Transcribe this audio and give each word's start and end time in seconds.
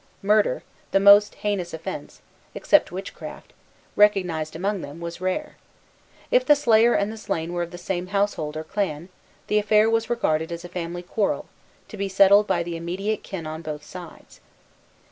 Murder, 0.23 0.63
the 0.89 0.99
most 0.99 1.35
heinous 1.35 1.75
offence, 1.75 2.21
except 2.55 2.91
witchcraft, 2.91 3.53
recognized 3.95 4.55
among 4.55 4.81
them, 4.81 4.99
was 4.99 5.21
rare. 5.21 5.57
If 6.31 6.43
the 6.43 6.55
slayer 6.55 6.95
and 6.95 7.11
the 7.11 7.19
slain 7.19 7.53
were 7.53 7.61
of 7.61 7.69
the 7.69 7.77
same 7.77 8.07
household 8.07 8.57
or 8.57 8.63
clan, 8.63 9.09
the 9.45 9.59
affair 9.59 9.91
was 9.91 10.09
regarded 10.09 10.51
as 10.51 10.65
a 10.65 10.69
family 10.69 11.03
quarrel, 11.03 11.45
to 11.87 11.97
be 11.97 12.09
settled 12.09 12.47
by 12.47 12.63
the 12.63 12.75
immediate 12.75 13.21
kin 13.21 13.45
on 13.45 13.61
both 13.61 13.83
sides. 13.83 14.39